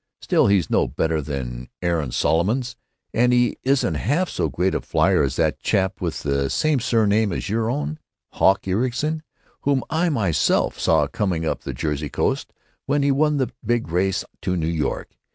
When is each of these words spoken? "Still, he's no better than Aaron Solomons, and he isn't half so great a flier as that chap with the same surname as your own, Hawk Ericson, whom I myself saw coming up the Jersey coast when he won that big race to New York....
"Still, 0.19 0.47
he's 0.47 0.67
no 0.71 0.87
better 0.87 1.21
than 1.21 1.69
Aaron 1.79 2.09
Solomons, 2.11 2.75
and 3.13 3.31
he 3.31 3.59
isn't 3.61 3.93
half 3.93 4.29
so 4.29 4.49
great 4.49 4.73
a 4.73 4.81
flier 4.81 5.21
as 5.21 5.35
that 5.35 5.59
chap 5.59 6.01
with 6.01 6.23
the 6.23 6.49
same 6.49 6.79
surname 6.79 7.31
as 7.31 7.49
your 7.49 7.69
own, 7.69 7.99
Hawk 8.31 8.67
Ericson, 8.67 9.21
whom 9.59 9.83
I 9.91 10.09
myself 10.09 10.79
saw 10.79 11.05
coming 11.05 11.45
up 11.45 11.61
the 11.61 11.73
Jersey 11.75 12.09
coast 12.09 12.51
when 12.87 13.03
he 13.03 13.11
won 13.11 13.37
that 13.37 13.53
big 13.63 13.89
race 13.89 14.25
to 14.41 14.57
New 14.57 14.65
York.... 14.65 15.19